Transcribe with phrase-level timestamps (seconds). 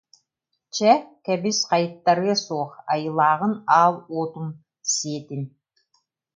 [0.75, 0.91] «Чэ,
[1.25, 4.47] кэбис хайыттарыа суох, айылааҕын аал уотум
[4.93, 5.43] сиэтин